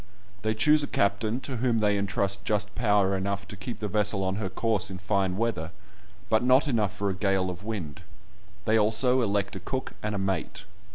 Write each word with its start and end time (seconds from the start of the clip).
They 0.41 0.55
choose 0.55 0.81
a 0.81 0.87
captain, 0.87 1.41
to 1.41 1.57
whom 1.57 1.79
they 1.79 1.95
entrust 1.95 2.43
just 2.43 2.73
power 2.73 3.15
enough 3.15 3.47
to 3.49 3.55
keep 3.55 3.79
the 3.79 3.87
vessel 3.87 4.23
on 4.23 4.37
her 4.37 4.49
course 4.49 4.89
in 4.89 4.97
fine 4.97 5.37
weather, 5.37 5.69
but 6.27 6.41
not 6.41 6.63
quite 6.63 6.69
enough 6.71 6.97
for 6.97 7.11
a 7.11 7.15
gale 7.15 7.51
of 7.51 7.63
wind; 7.63 8.01
they 8.65 8.79
also 8.79 9.21
elect 9.21 9.55
a 9.55 9.59
cook 9.59 9.93
and 10.01 10.15
a 10.15 10.17
mate. 10.17 10.63